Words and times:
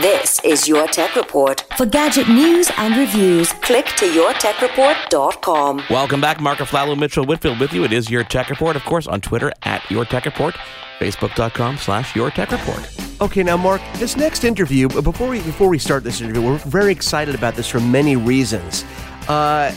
This 0.00 0.40
is 0.42 0.66
Your 0.66 0.86
Tech 0.86 1.16
Report. 1.16 1.66
For 1.76 1.84
gadget 1.84 2.26
news 2.26 2.70
and 2.78 2.96
reviews, 2.96 3.52
Click 3.52 3.84
to 3.96 4.06
yourtechreport.com. 4.06 5.82
Welcome 5.90 6.20
back. 6.20 6.40
Mark 6.40 6.60
Aflalo, 6.60 6.98
Mitchell 6.98 7.26
Whitfield 7.26 7.60
with 7.60 7.74
you. 7.74 7.84
It 7.84 7.92
is 7.92 8.08
Your 8.08 8.24
Tech 8.24 8.48
Report, 8.48 8.74
of 8.74 8.84
course, 8.84 9.06
on 9.06 9.20
Twitter 9.20 9.52
at 9.64 9.88
Your 9.90 10.06
Tech 10.06 10.24
Report, 10.24 10.54
Facebook.com 10.98 11.76
slash 11.76 12.16
Your 12.16 12.30
Tech 12.30 12.52
Report. 12.52 12.88
Okay, 13.20 13.42
now 13.42 13.58
Mark, 13.58 13.82
this 13.96 14.16
next 14.16 14.44
interview, 14.44 14.88
before 14.88 15.28
we 15.28 15.40
before 15.42 15.68
we 15.68 15.78
start 15.78 16.04
this 16.04 16.22
interview, 16.22 16.40
we're 16.42 16.56
very 16.58 16.90
excited 16.90 17.34
about 17.34 17.54
this 17.54 17.68
for 17.68 17.80
many 17.80 18.16
reasons. 18.16 18.84
Uh, 19.28 19.74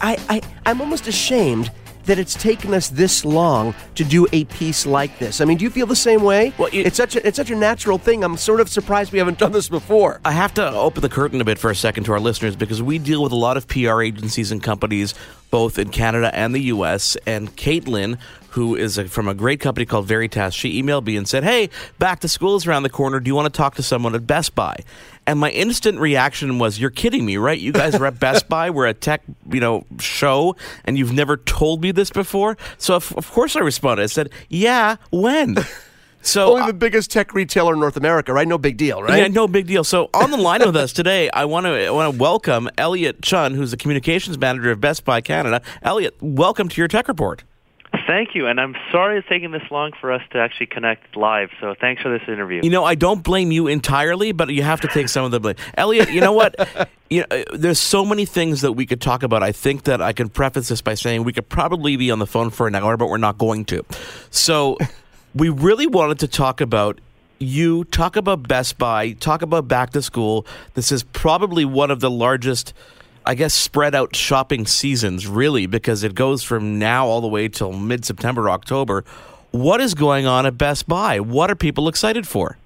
I, 0.00 0.16
I 0.30 0.40
I'm 0.64 0.80
almost 0.80 1.06
ashamed 1.06 1.70
that 2.04 2.18
it's 2.18 2.34
taken 2.34 2.74
us 2.74 2.88
this 2.88 3.24
long 3.24 3.74
to 3.94 4.04
do 4.04 4.26
a 4.32 4.44
piece 4.46 4.86
like 4.86 5.18
this. 5.18 5.40
I 5.40 5.44
mean, 5.44 5.58
do 5.58 5.64
you 5.64 5.70
feel 5.70 5.86
the 5.86 5.96
same 5.96 6.22
way? 6.22 6.52
Well, 6.58 6.68
you- 6.70 6.82
it's 6.84 6.96
such 6.96 7.16
a 7.16 7.26
it's 7.26 7.36
such 7.36 7.50
a 7.50 7.56
natural 7.56 7.98
thing. 7.98 8.22
I'm 8.24 8.36
sort 8.36 8.60
of 8.60 8.68
surprised 8.68 9.12
we 9.12 9.18
haven't 9.18 9.38
done 9.38 9.52
this 9.52 9.68
before. 9.68 10.20
I 10.24 10.32
have 10.32 10.54
to 10.54 10.70
open 10.72 11.02
the 11.02 11.08
curtain 11.08 11.40
a 11.40 11.44
bit 11.44 11.58
for 11.58 11.70
a 11.70 11.74
second 11.76 12.04
to 12.04 12.12
our 12.12 12.20
listeners 12.20 12.56
because 12.56 12.82
we 12.82 12.98
deal 12.98 13.22
with 13.22 13.32
a 13.32 13.36
lot 13.36 13.56
of 13.56 13.66
PR 13.68 14.02
agencies 14.02 14.52
and 14.52 14.62
companies, 14.62 15.14
both 15.50 15.78
in 15.78 15.88
Canada 15.90 16.30
and 16.34 16.54
the 16.54 16.60
U.S. 16.74 17.16
And 17.26 17.54
Caitlin, 17.56 18.18
who 18.50 18.76
is 18.76 18.98
a, 18.98 19.06
from 19.06 19.26
a 19.28 19.34
great 19.34 19.60
company 19.60 19.86
called 19.86 20.06
Veritas, 20.06 20.54
she 20.54 20.80
emailed 20.82 21.06
me 21.06 21.16
and 21.16 21.26
said, 21.28 21.42
"Hey, 21.44 21.70
back 21.98 22.20
to 22.20 22.28
school 22.28 22.56
is 22.56 22.66
around 22.66 22.82
the 22.82 22.90
corner. 22.90 23.18
Do 23.20 23.28
you 23.28 23.34
want 23.34 23.52
to 23.52 23.56
talk 23.56 23.74
to 23.76 23.82
someone 23.82 24.14
at 24.14 24.26
Best 24.26 24.54
Buy?" 24.54 24.76
And 25.26 25.38
my 25.38 25.50
instant 25.50 25.98
reaction 25.98 26.58
was, 26.58 26.78
"You're 26.78 26.90
kidding 26.90 27.24
me, 27.24 27.36
right? 27.36 27.58
You 27.58 27.72
guys 27.72 27.94
are 27.94 28.06
at 28.06 28.20
Best 28.20 28.48
Buy. 28.48 28.70
We're 28.70 28.86
a 28.86 28.94
tech, 28.94 29.22
you 29.50 29.60
know, 29.60 29.86
show, 29.98 30.56
and 30.84 30.98
you've 30.98 31.12
never 31.12 31.36
told 31.36 31.80
me 31.82 31.92
this 31.92 32.10
before." 32.10 32.56
So 32.78 32.96
of, 32.96 33.12
of 33.16 33.30
course 33.30 33.56
I 33.56 33.60
responded. 33.60 34.02
I 34.02 34.06
said, 34.06 34.30
"Yeah, 34.48 34.96
when?" 35.10 35.56
So 36.26 36.52
Only 36.52 36.68
the 36.68 36.72
biggest 36.72 37.10
tech 37.10 37.34
retailer 37.34 37.74
in 37.74 37.80
North 37.80 37.98
America, 37.98 38.32
right? 38.32 38.48
No 38.48 38.56
big 38.56 38.78
deal, 38.78 39.02
right? 39.02 39.18
yeah, 39.18 39.28
no 39.28 39.46
big 39.46 39.66
deal. 39.66 39.84
So 39.84 40.08
on 40.14 40.30
the 40.30 40.38
line 40.38 40.62
with 40.64 40.74
us 40.74 40.90
today, 40.94 41.28
I 41.30 41.44
want 41.44 41.66
to 41.66 41.86
I 41.86 41.90
want 41.90 42.14
to 42.14 42.18
welcome 42.18 42.70
Elliott 42.78 43.20
Chun, 43.20 43.52
who's 43.52 43.72
the 43.72 43.76
communications 43.76 44.38
manager 44.38 44.70
of 44.70 44.80
Best 44.80 45.04
Buy 45.04 45.20
Canada. 45.20 45.60
Elliott, 45.82 46.14
welcome 46.22 46.70
to 46.70 46.80
your 46.80 46.88
Tech 46.88 47.08
Report. 47.08 47.44
Thank 48.06 48.34
you, 48.34 48.46
and 48.46 48.60
I'm 48.60 48.76
sorry 48.92 49.18
it's 49.18 49.28
taking 49.28 49.50
this 49.50 49.62
long 49.70 49.92
for 50.00 50.12
us 50.12 50.22
to 50.32 50.38
actually 50.38 50.66
connect 50.66 51.16
live. 51.16 51.50
So 51.60 51.74
thanks 51.80 52.02
for 52.02 52.10
this 52.10 52.26
interview. 52.28 52.60
You 52.62 52.70
know, 52.70 52.84
I 52.84 52.94
don't 52.94 53.22
blame 53.22 53.50
you 53.50 53.66
entirely, 53.66 54.32
but 54.32 54.50
you 54.50 54.62
have 54.62 54.80
to 54.82 54.88
take 54.88 55.08
some 55.08 55.24
of 55.24 55.30
the 55.30 55.40
blame. 55.40 55.56
Elliott, 55.76 56.10
you 56.10 56.20
know 56.20 56.32
what? 56.32 56.54
you 57.10 57.20
know, 57.20 57.26
uh, 57.30 57.44
there's 57.54 57.78
so 57.78 58.04
many 58.04 58.26
things 58.26 58.60
that 58.60 58.72
we 58.72 58.84
could 58.84 59.00
talk 59.00 59.22
about. 59.22 59.42
I 59.42 59.52
think 59.52 59.84
that 59.84 60.02
I 60.02 60.12
can 60.12 60.28
preface 60.28 60.68
this 60.68 60.82
by 60.82 60.94
saying 60.94 61.24
we 61.24 61.32
could 61.32 61.48
probably 61.48 61.96
be 61.96 62.10
on 62.10 62.18
the 62.18 62.26
phone 62.26 62.50
for 62.50 62.66
an 62.66 62.74
hour, 62.74 62.96
but 62.96 63.08
we're 63.08 63.16
not 63.16 63.38
going 63.38 63.64
to. 63.66 63.84
So, 64.30 64.76
we 65.34 65.48
really 65.48 65.86
wanted 65.86 66.18
to 66.20 66.28
talk 66.28 66.60
about 66.60 67.00
you, 67.38 67.84
talk 67.84 68.16
about 68.16 68.46
Best 68.46 68.78
Buy, 68.78 69.12
talk 69.12 69.42
about 69.42 69.66
back 69.68 69.90
to 69.90 70.02
school. 70.02 70.46
This 70.74 70.92
is 70.92 71.02
probably 71.02 71.64
one 71.64 71.90
of 71.90 72.00
the 72.00 72.10
largest 72.10 72.74
I 73.26 73.34
guess 73.34 73.54
spread 73.54 73.94
out 73.94 74.14
shopping 74.14 74.66
seasons 74.66 75.26
really 75.26 75.66
because 75.66 76.04
it 76.04 76.14
goes 76.14 76.42
from 76.42 76.78
now 76.78 77.06
all 77.06 77.20
the 77.20 77.28
way 77.28 77.48
till 77.48 77.72
mid 77.72 78.04
September, 78.04 78.50
October. 78.50 79.04
What 79.50 79.80
is 79.80 79.94
going 79.94 80.26
on 80.26 80.46
at 80.46 80.58
Best 80.58 80.86
Buy? 80.86 81.20
What 81.20 81.50
are 81.50 81.54
people 81.54 81.88
excited 81.88 82.26
for? 82.26 82.58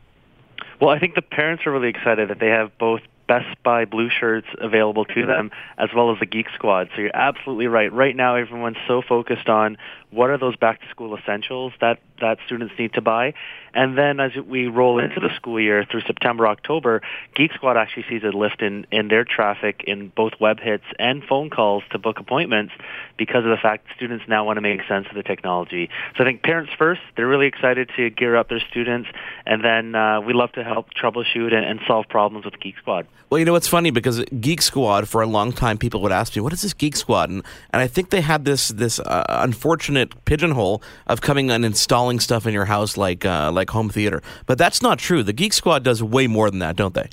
Well, 0.80 0.90
I 0.90 0.98
think 0.98 1.14
the 1.14 1.22
parents 1.22 1.66
are 1.66 1.72
really 1.72 1.88
excited 1.88 2.30
that 2.30 2.40
they 2.40 2.48
have 2.48 2.76
both 2.78 3.02
Best 3.28 3.62
Buy 3.62 3.84
blue 3.84 4.08
shirts 4.08 4.46
available 4.58 5.04
to 5.04 5.26
them 5.26 5.50
as 5.76 5.90
well 5.94 6.10
as 6.10 6.18
the 6.18 6.26
Geek 6.26 6.46
Squad. 6.54 6.88
So 6.94 7.02
you're 7.02 7.14
absolutely 7.14 7.66
right. 7.66 7.92
Right 7.92 8.16
now, 8.16 8.36
everyone's 8.36 8.78
so 8.88 9.02
focused 9.02 9.48
on 9.48 9.76
what 10.10 10.30
are 10.30 10.38
those 10.38 10.56
back 10.56 10.80
to 10.80 10.88
school 10.88 11.16
essentials 11.16 11.72
that 11.80 12.00
that 12.20 12.38
students 12.46 12.74
need 12.78 12.94
to 12.94 13.02
buy, 13.02 13.34
and 13.78 13.96
then 13.96 14.18
as 14.18 14.32
we 14.34 14.66
roll 14.66 14.98
into 14.98 15.20
the 15.20 15.32
school 15.36 15.60
year 15.60 15.86
through 15.88 16.00
September, 16.00 16.48
October, 16.48 17.00
Geek 17.36 17.52
Squad 17.52 17.76
actually 17.76 18.06
sees 18.08 18.24
a 18.24 18.36
lift 18.36 18.60
in 18.60 18.88
in 18.90 19.06
their 19.06 19.24
traffic 19.24 19.84
in 19.86 20.08
both 20.08 20.32
web 20.40 20.58
hits 20.58 20.82
and 20.98 21.22
phone 21.22 21.48
calls 21.48 21.84
to 21.92 21.98
book 21.98 22.18
appointments 22.18 22.72
because 23.16 23.44
of 23.44 23.50
the 23.50 23.56
fact 23.56 23.86
students 23.94 24.24
now 24.26 24.44
want 24.44 24.56
to 24.56 24.62
make 24.62 24.80
sense 24.88 25.06
of 25.08 25.14
the 25.14 25.22
technology. 25.22 25.90
So 26.16 26.24
I 26.24 26.26
think 26.26 26.42
parents 26.42 26.72
first, 26.76 27.00
they're 27.14 27.28
really 27.28 27.46
excited 27.46 27.88
to 27.96 28.10
gear 28.10 28.34
up 28.34 28.48
their 28.48 28.62
students, 28.68 29.08
and 29.46 29.64
then 29.64 29.94
uh, 29.94 30.22
we 30.22 30.32
love 30.32 30.50
to 30.52 30.64
help 30.64 30.88
troubleshoot 30.92 31.54
and, 31.54 31.64
and 31.64 31.78
solve 31.86 32.08
problems 32.08 32.44
with 32.46 32.58
Geek 32.58 32.78
Squad. 32.78 33.06
Well, 33.30 33.38
you 33.38 33.44
know 33.44 33.52
what's 33.52 33.68
funny 33.68 33.90
because 33.90 34.24
Geek 34.40 34.62
Squad 34.62 35.06
for 35.08 35.20
a 35.20 35.26
long 35.26 35.52
time 35.52 35.78
people 35.78 36.00
would 36.02 36.12
ask 36.12 36.34
me, 36.34 36.42
"What 36.42 36.52
is 36.52 36.62
this 36.62 36.74
Geek 36.74 36.96
Squad?" 36.96 37.30
and 37.30 37.44
and 37.72 37.80
I 37.80 37.86
think 37.86 38.10
they 38.10 38.22
had 38.22 38.44
this 38.44 38.68
this 38.68 38.98
uh, 38.98 39.24
unfortunate 39.28 40.24
pigeonhole 40.24 40.82
of 41.06 41.20
coming 41.20 41.50
and 41.50 41.64
installing 41.64 42.18
stuff 42.18 42.46
in 42.46 42.54
your 42.54 42.64
house 42.64 42.96
like 42.96 43.24
uh, 43.24 43.52
like 43.52 43.67
home 43.70 43.90
theater. 43.90 44.22
But 44.46 44.58
that's 44.58 44.82
not 44.82 44.98
true. 44.98 45.22
The 45.22 45.32
Geek 45.32 45.52
Squad 45.52 45.82
does 45.82 46.02
way 46.02 46.26
more 46.26 46.50
than 46.50 46.58
that, 46.60 46.76
don't 46.76 46.94
they? 46.94 47.08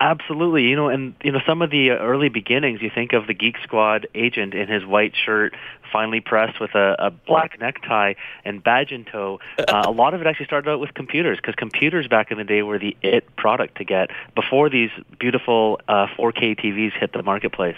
Absolutely, 0.00 0.64
you 0.64 0.74
know, 0.74 0.88
and 0.88 1.14
you 1.22 1.30
know 1.30 1.38
some 1.46 1.62
of 1.62 1.70
the 1.70 1.90
early 1.90 2.28
beginnings. 2.28 2.82
You 2.82 2.90
think 2.92 3.12
of 3.12 3.28
the 3.28 3.34
Geek 3.34 3.56
Squad 3.62 4.08
agent 4.16 4.52
in 4.52 4.66
his 4.66 4.84
white 4.84 5.14
shirt, 5.14 5.54
finely 5.92 6.20
pressed 6.20 6.58
with 6.60 6.74
a, 6.74 6.96
a 6.98 7.10
black 7.10 7.60
necktie 7.60 8.14
and 8.44 8.64
badge 8.64 8.90
in 8.90 9.04
tow. 9.04 9.38
Uh, 9.58 9.84
a 9.86 9.92
lot 9.92 10.12
of 10.12 10.20
it 10.20 10.26
actually 10.26 10.46
started 10.46 10.68
out 10.68 10.80
with 10.80 10.92
computers 10.94 11.38
because 11.38 11.54
computers 11.54 12.08
back 12.08 12.32
in 12.32 12.38
the 12.38 12.42
day 12.42 12.62
were 12.62 12.80
the 12.80 12.96
it 13.02 13.36
product 13.36 13.78
to 13.78 13.84
get 13.84 14.10
before 14.34 14.68
these 14.68 14.90
beautiful 15.20 15.80
uh, 15.86 16.08
4K 16.18 16.58
TVs 16.58 16.92
hit 16.98 17.12
the 17.12 17.22
marketplace. 17.22 17.76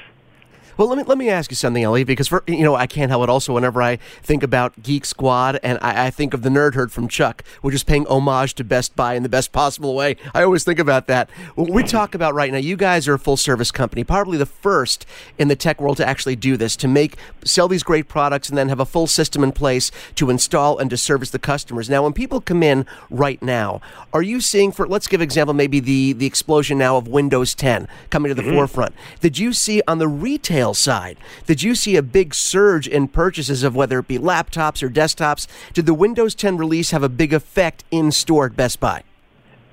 Well, 0.76 0.88
let 0.88 0.98
me 0.98 1.04
let 1.04 1.18
me 1.18 1.28
ask 1.28 1.50
you 1.50 1.56
something, 1.56 1.82
Ellie, 1.82 2.04
because 2.04 2.28
for 2.28 2.42
you 2.46 2.64
know 2.64 2.74
I 2.74 2.86
can't 2.86 3.10
help 3.10 3.22
it. 3.22 3.30
Also, 3.30 3.52
whenever 3.52 3.80
I 3.80 3.96
think 4.22 4.42
about 4.42 4.82
Geek 4.82 5.04
Squad, 5.04 5.60
and 5.62 5.78
I, 5.80 6.06
I 6.06 6.10
think 6.10 6.34
of 6.34 6.42
the 6.42 6.48
Nerd 6.48 6.74
Herd 6.74 6.90
from 6.90 7.06
Chuck, 7.06 7.44
which 7.62 7.74
is 7.74 7.84
paying 7.84 8.06
homage 8.06 8.54
to 8.54 8.64
Best 8.64 8.96
Buy 8.96 9.14
in 9.14 9.22
the 9.22 9.28
best 9.28 9.52
possible 9.52 9.94
way. 9.94 10.16
I 10.34 10.42
always 10.42 10.64
think 10.64 10.78
about 10.78 11.06
that. 11.06 11.30
What 11.54 11.70
we 11.70 11.84
talk 11.84 12.14
about 12.14 12.34
right 12.34 12.50
now, 12.50 12.58
you 12.58 12.76
guys 12.76 13.06
are 13.06 13.14
a 13.14 13.18
full 13.18 13.36
service 13.36 13.70
company, 13.70 14.02
probably 14.02 14.36
the 14.36 14.46
first 14.46 15.06
in 15.38 15.48
the 15.48 15.56
tech 15.56 15.80
world 15.80 15.96
to 15.98 16.08
actually 16.08 16.36
do 16.36 16.56
this, 16.56 16.74
to 16.76 16.88
make 16.88 17.16
sell 17.44 17.68
these 17.68 17.82
great 17.82 18.08
products, 18.08 18.48
and 18.48 18.58
then 18.58 18.68
have 18.68 18.80
a 18.80 18.86
full 18.86 19.06
system 19.06 19.44
in 19.44 19.52
place 19.52 19.92
to 20.16 20.30
install 20.30 20.78
and 20.78 20.90
to 20.90 20.96
service 20.96 21.30
the 21.30 21.38
customers. 21.38 21.88
Now, 21.88 22.02
when 22.02 22.12
people 22.12 22.40
come 22.40 22.62
in 22.62 22.86
right 23.10 23.40
now, 23.42 23.80
are 24.12 24.22
you 24.22 24.40
seeing 24.40 24.72
for 24.72 24.88
let's 24.88 25.06
give 25.06 25.20
example 25.20 25.54
maybe 25.54 25.78
the 25.78 26.14
the 26.14 26.26
explosion 26.26 26.78
now 26.78 26.96
of 26.96 27.06
Windows 27.06 27.54
10 27.54 27.86
coming 28.10 28.30
to 28.30 28.34
the 28.34 28.42
mm-hmm. 28.42 28.54
forefront? 28.54 28.94
Did 29.20 29.38
you 29.38 29.52
see 29.52 29.80
on 29.86 29.98
the 29.98 30.08
retail 30.08 30.63
side, 30.72 31.18
did 31.46 31.62
you 31.62 31.74
see 31.74 31.96
a 31.96 32.02
big 32.02 32.34
surge 32.34 32.88
in 32.88 33.08
purchases 33.08 33.62
of 33.62 33.76
whether 33.76 33.98
it 33.98 34.08
be 34.08 34.18
laptops 34.18 34.82
or 34.82 34.88
desktops? 34.88 35.46
Did 35.74 35.84
the 35.84 35.92
Windows 35.92 36.34
10 36.34 36.56
release 36.56 36.92
have 36.92 37.02
a 37.02 37.08
big 37.10 37.34
effect 37.34 37.84
in 37.90 38.12
store 38.12 38.46
at 38.46 38.56
Best 38.56 38.80
Buy? 38.80 39.02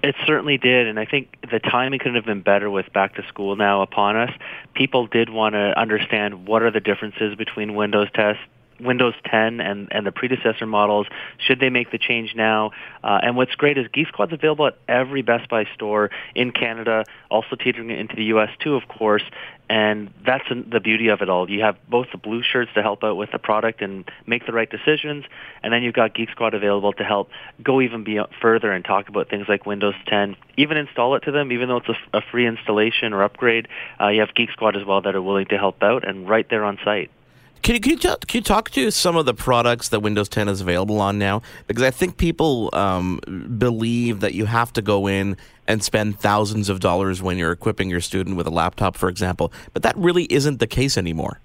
It 0.03 0.16
certainly 0.25 0.57
did, 0.57 0.88
and 0.88 1.00
I 1.00 1.06
think 1.06 1.38
the 1.52 1.59
timing 1.59 2.00
couldn't 2.00 2.16
have 2.16 2.25
been 2.25 2.41
better 2.41 2.72
with 2.72 2.91
back 2.91 3.16
to 3.16 3.28
school 3.28 3.56
now 3.56 3.84
upon 3.84 4.16
us. 4.16 4.31
People 4.74 5.06
did 5.06 5.29
want 5.29 5.53
to 5.53 5.79
understand 5.79 6.47
what 6.47 6.63
are 6.63 6.72
the 6.72 6.79
differences 6.79 7.35
between 7.35 7.75
Windows 7.75 8.08
test, 8.13 8.40
Windows 8.81 9.13
10 9.25 9.61
and, 9.61 9.87
and 9.91 10.05
the 10.05 10.11
predecessor 10.11 10.65
models. 10.65 11.07
Should 11.37 11.59
they 11.59 11.69
make 11.69 11.91
the 11.91 11.97
change 11.97 12.33
now? 12.35 12.71
Uh, 13.03 13.19
and 13.23 13.35
what's 13.35 13.55
great 13.55 13.77
is 13.77 13.87
Geek 13.93 14.07
Squad's 14.07 14.33
available 14.33 14.67
at 14.67 14.77
every 14.87 15.21
Best 15.21 15.49
Buy 15.49 15.65
store 15.73 16.09
in 16.35 16.51
Canada, 16.51 17.05
also 17.29 17.55
teetering 17.55 17.89
into 17.89 18.16
the 18.16 18.25
U.S. 18.25 18.49
too, 18.59 18.75
of 18.75 18.87
course. 18.87 19.23
And 19.69 20.13
that's 20.25 20.43
the 20.49 20.81
beauty 20.81 21.07
of 21.07 21.22
it 21.22 21.29
all. 21.29 21.49
You 21.49 21.61
have 21.61 21.78
both 21.89 22.07
the 22.11 22.17
blue 22.17 22.43
shirts 22.43 22.72
to 22.75 22.81
help 22.81 23.05
out 23.05 23.16
with 23.16 23.31
the 23.31 23.39
product 23.39 23.81
and 23.81 24.03
make 24.28 24.45
the 24.45 24.51
right 24.51 24.69
decisions, 24.69 25.23
and 25.63 25.72
then 25.72 25.81
you've 25.81 25.93
got 25.93 26.13
Geek 26.13 26.29
Squad 26.31 26.53
available 26.53 26.91
to 26.93 27.03
help 27.05 27.29
go 27.63 27.79
even 27.79 28.03
be 28.03 28.19
further 28.41 28.69
and 28.73 28.84
talk 28.84 29.07
about 29.07 29.29
things 29.29 29.45
like 29.47 29.66
Windows 29.66 29.95
10, 30.07 30.35
even 30.57 30.75
install 30.75 31.16
it 31.16 31.22
to 31.22 31.31
them, 31.31 31.53
even 31.53 31.69
though 31.69 31.77
it's 31.77 31.87
a, 31.87 32.17
a 32.17 32.22
free 32.31 32.47
installation 32.47 33.13
or 33.13 33.23
upgrade. 33.23 33.69
Uh, 33.97 34.09
you 34.09 34.19
have 34.19 34.35
Geek 34.35 34.51
Squad 34.51 34.75
as 34.75 34.85
well 34.85 35.01
that 35.03 35.16
are 35.16 35.22
willing 35.22 35.45
to 35.45 35.57
help 35.57 35.81
out 35.81 36.05
and 36.05 36.27
right 36.27 36.49
there 36.49 36.66
on 36.66 36.77
site. 36.84 37.09
Can 37.61 37.75
you, 37.75 37.81
can, 37.81 37.91
you 37.91 37.97
talk, 37.97 38.28
can 38.28 38.40
you 38.40 38.43
talk 38.43 38.72
to 38.72 38.91
some 38.91 39.16
of 39.16 39.25
the 39.25 39.35
products 39.35 39.90
that 39.90 39.99
Windows 39.99 40.28
10 40.29 40.49
is 40.49 40.61
available 40.61 40.99
on 40.99 41.19
now? 41.19 41.43
Because 41.67 41.84
I 41.84 41.91
think 41.91 42.17
people 42.17 42.72
um, 42.73 43.19
believe 43.58 44.22
that 44.22 44.34
you 44.34 44.46
have 44.46 44.73
to 44.73 44.81
go 44.81 45.08
in 45.08 45.37
and 45.67 45.84
spend 45.84 46.19
thousands 46.19 46.69
of 46.69 46.79
dollars 46.79 47.22
when 47.22 47.37
you're 47.37 47.52
equipping 47.52 47.90
your 47.90 48.02
student 48.02 48.35
with 48.35 48.47
a 48.47 48.52
laptop, 48.52 48.97
for 48.97 49.09
example. 49.09 49.53
But 49.73 49.84
that 49.84 49.96
really 49.96 50.23
isn't 50.23 50.59
the 50.59 50.67
case 50.67 50.97
anymore. 50.97 51.40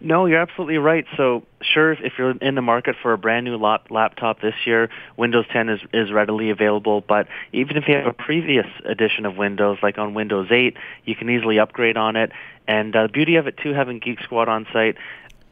No, 0.00 0.26
you're 0.26 0.40
absolutely 0.40 0.76
right. 0.76 1.06
So, 1.16 1.44
sure, 1.62 1.92
if 1.92 2.12
you're 2.18 2.32
in 2.32 2.56
the 2.56 2.62
market 2.62 2.94
for 3.00 3.14
a 3.14 3.18
brand 3.18 3.46
new 3.46 3.56
lap- 3.56 3.90
laptop 3.90 4.42
this 4.42 4.54
year, 4.66 4.90
Windows 5.16 5.46
10 5.50 5.70
is, 5.70 5.80
is 5.94 6.12
readily 6.12 6.50
available. 6.50 7.00
But 7.00 7.26
even 7.52 7.78
if 7.78 7.88
you 7.88 7.94
have 7.94 8.06
a 8.06 8.12
previous 8.12 8.66
edition 8.84 9.24
of 9.24 9.38
Windows, 9.38 9.78
like 9.82 9.96
on 9.96 10.12
Windows 10.12 10.48
8, 10.50 10.76
you 11.06 11.16
can 11.16 11.30
easily 11.30 11.58
upgrade 11.58 11.96
on 11.96 12.16
it. 12.16 12.32
And 12.66 12.94
uh, 12.94 13.04
the 13.04 13.08
beauty 13.08 13.36
of 13.36 13.46
it, 13.46 13.56
too, 13.56 13.72
having 13.72 13.98
Geek 13.98 14.20
Squad 14.20 14.48
on 14.48 14.66
site, 14.72 14.96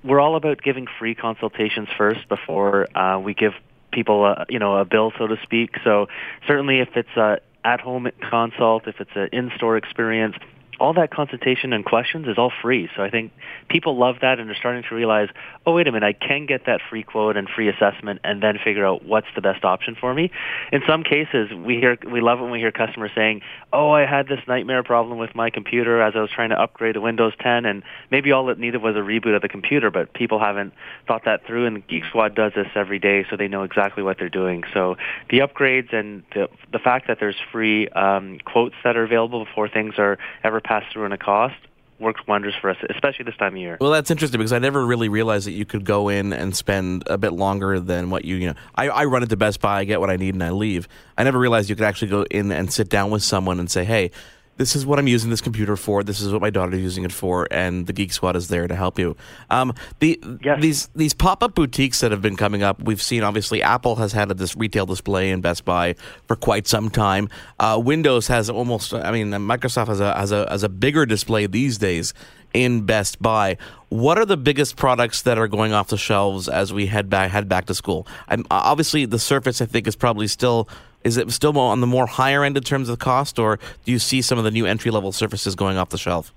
we're 0.04 0.20
all 0.20 0.36
about 0.36 0.62
giving 0.62 0.86
free 0.98 1.14
consultations 1.14 1.88
first 1.96 2.28
before 2.28 2.96
uh, 2.96 3.18
we 3.18 3.34
give 3.34 3.52
people, 3.92 4.24
a, 4.24 4.46
you 4.48 4.58
know, 4.58 4.76
a 4.76 4.84
bill, 4.84 5.12
so 5.18 5.26
to 5.26 5.36
speak. 5.42 5.76
So 5.84 6.08
certainly, 6.46 6.80
if 6.80 6.88
it's 6.96 7.16
a 7.16 7.38
at-home 7.64 8.08
consult, 8.28 8.88
if 8.88 9.00
it's 9.00 9.10
an 9.14 9.28
in-store 9.32 9.76
experience, 9.76 10.34
all 10.82 10.94
that 10.94 11.12
consultation 11.12 11.72
and 11.72 11.84
questions 11.84 12.26
is 12.26 12.36
all 12.38 12.50
free. 12.60 12.90
So 12.96 13.04
I 13.04 13.08
think 13.08 13.30
people 13.68 13.96
love 13.96 14.16
that 14.22 14.40
and 14.40 14.48
they're 14.48 14.56
starting 14.56 14.82
to 14.88 14.94
realize, 14.96 15.28
oh, 15.64 15.74
wait 15.74 15.86
a 15.86 15.92
minute, 15.92 16.04
I 16.04 16.12
can 16.12 16.44
get 16.44 16.66
that 16.66 16.80
free 16.90 17.04
quote 17.04 17.36
and 17.36 17.48
free 17.48 17.68
assessment 17.68 18.20
and 18.24 18.42
then 18.42 18.58
figure 18.62 18.84
out 18.84 19.04
what's 19.04 19.28
the 19.36 19.40
best 19.40 19.64
option 19.64 19.94
for 19.94 20.12
me. 20.12 20.32
In 20.72 20.82
some 20.88 21.04
cases, 21.04 21.52
we 21.54 21.76
hear, 21.76 21.96
we 22.04 22.20
love 22.20 22.40
when 22.40 22.50
we 22.50 22.58
hear 22.58 22.72
customers 22.72 23.12
saying, 23.14 23.42
oh, 23.72 23.92
I 23.92 24.06
had 24.06 24.26
this 24.26 24.40
nightmare 24.48 24.82
problem 24.82 25.18
with 25.18 25.36
my 25.36 25.50
computer 25.50 26.02
as 26.02 26.14
I 26.16 26.20
was 26.20 26.30
trying 26.30 26.50
to 26.50 26.60
upgrade 26.60 26.94
to 26.94 27.00
Windows 27.00 27.34
10 27.38 27.64
and 27.64 27.84
maybe 28.10 28.32
all 28.32 28.50
it 28.50 28.58
needed 28.58 28.82
was 28.82 28.96
a 28.96 29.00
reboot 29.00 29.36
of 29.36 29.42
the 29.42 29.48
computer, 29.48 29.88
but 29.92 30.12
people 30.12 30.40
haven't 30.40 30.72
thought 31.06 31.26
that 31.26 31.46
through 31.46 31.66
and 31.66 31.86
Geek 31.86 32.06
Squad 32.06 32.34
does 32.34 32.54
this 32.56 32.66
every 32.74 32.98
day 32.98 33.24
so 33.30 33.36
they 33.36 33.46
know 33.46 33.62
exactly 33.62 34.02
what 34.02 34.18
they're 34.18 34.28
doing. 34.28 34.64
So 34.74 34.96
the 35.30 35.38
upgrades 35.38 35.94
and 35.94 36.24
the, 36.34 36.48
the 36.72 36.80
fact 36.80 37.06
that 37.06 37.18
there's 37.20 37.36
free 37.52 37.88
um, 37.90 38.38
quotes 38.44 38.74
that 38.82 38.96
are 38.96 39.04
available 39.04 39.44
before 39.44 39.68
things 39.68 39.94
are 39.98 40.18
ever 40.42 40.60
pass 40.72 40.90
through 40.92 41.04
on 41.04 41.12
a 41.12 41.18
cost 41.18 41.54
works 41.98 42.20
wonders 42.26 42.54
for 42.60 42.68
us, 42.68 42.76
especially 42.90 43.24
this 43.24 43.36
time 43.36 43.54
of 43.54 43.60
year. 43.60 43.76
Well, 43.80 43.92
that's 43.92 44.10
interesting 44.10 44.38
because 44.38 44.52
I 44.52 44.58
never 44.58 44.84
really 44.84 45.08
realized 45.08 45.46
that 45.46 45.52
you 45.52 45.64
could 45.64 45.84
go 45.84 46.08
in 46.08 46.32
and 46.32 46.56
spend 46.56 47.04
a 47.06 47.16
bit 47.16 47.32
longer 47.32 47.78
than 47.78 48.10
what 48.10 48.24
you, 48.24 48.36
you 48.36 48.48
know. 48.48 48.54
I, 48.74 48.88
I 48.88 49.04
run 49.04 49.22
into 49.22 49.36
Best 49.36 49.60
Buy, 49.60 49.78
I 49.78 49.84
get 49.84 50.00
what 50.00 50.10
I 50.10 50.16
need, 50.16 50.34
and 50.34 50.42
I 50.42 50.50
leave. 50.50 50.88
I 51.16 51.22
never 51.22 51.38
realized 51.38 51.70
you 51.70 51.76
could 51.76 51.84
actually 51.84 52.08
go 52.08 52.22
in 52.24 52.50
and 52.50 52.72
sit 52.72 52.88
down 52.88 53.10
with 53.10 53.22
someone 53.22 53.60
and 53.60 53.70
say, 53.70 53.84
hey, 53.84 54.10
this 54.56 54.76
is 54.76 54.84
what 54.84 54.98
I'm 54.98 55.08
using 55.08 55.30
this 55.30 55.40
computer 55.40 55.76
for. 55.76 56.02
This 56.02 56.20
is 56.20 56.32
what 56.32 56.42
my 56.42 56.50
daughter's 56.50 56.80
using 56.80 57.04
it 57.04 57.12
for, 57.12 57.48
and 57.50 57.86
the 57.86 57.92
Geek 57.92 58.12
Squad 58.12 58.36
is 58.36 58.48
there 58.48 58.68
to 58.68 58.76
help 58.76 58.98
you. 58.98 59.16
Um, 59.50 59.74
the 59.98 60.20
yes. 60.42 60.60
these 60.60 60.86
these 60.94 61.14
pop 61.14 61.42
up 61.42 61.54
boutiques 61.54 62.00
that 62.00 62.10
have 62.10 62.22
been 62.22 62.36
coming 62.36 62.62
up, 62.62 62.80
we've 62.82 63.02
seen 63.02 63.22
obviously 63.22 63.62
Apple 63.62 63.96
has 63.96 64.12
had 64.12 64.30
a, 64.30 64.34
this 64.34 64.56
retail 64.56 64.86
display 64.86 65.30
in 65.30 65.40
Best 65.40 65.64
Buy 65.64 65.94
for 66.26 66.36
quite 66.36 66.66
some 66.66 66.90
time. 66.90 67.28
Uh, 67.58 67.80
Windows 67.82 68.26
has 68.28 68.50
almost, 68.50 68.92
I 68.92 69.10
mean, 69.10 69.30
Microsoft 69.30 69.88
has 69.88 70.00
a 70.00 70.14
has 70.14 70.32
a 70.32 70.48
has 70.50 70.62
a 70.62 70.68
bigger 70.68 71.06
display 71.06 71.46
these 71.46 71.78
days 71.78 72.12
in 72.54 72.84
Best 72.84 73.20
Buy. 73.22 73.56
What 73.88 74.18
are 74.18 74.26
the 74.26 74.36
biggest 74.36 74.76
products 74.76 75.22
that 75.22 75.38
are 75.38 75.48
going 75.48 75.72
off 75.72 75.88
the 75.88 75.98
shelves 75.98 76.48
as 76.48 76.72
we 76.72 76.86
head 76.86 77.08
back 77.08 77.30
head 77.30 77.48
back 77.48 77.66
to 77.66 77.74
school? 77.74 78.06
I'm, 78.28 78.46
obviously, 78.50 79.06
the 79.06 79.18
Surface 79.18 79.60
I 79.60 79.66
think 79.66 79.86
is 79.86 79.96
probably 79.96 80.26
still 80.28 80.68
is 81.04 81.16
it 81.16 81.30
still 81.30 81.58
on 81.58 81.80
the 81.80 81.86
more 81.86 82.06
higher 82.06 82.44
end 82.44 82.56
in 82.56 82.62
terms 82.62 82.88
of 82.88 82.98
cost, 82.98 83.38
or 83.38 83.58
do 83.84 83.92
you 83.92 83.98
see 83.98 84.22
some 84.22 84.38
of 84.38 84.44
the 84.44 84.50
new 84.50 84.66
entry 84.66 84.90
level 84.90 85.12
surfaces 85.12 85.54
going 85.54 85.76
off 85.76 85.90
the 85.90 85.98
shelf? 85.98 86.32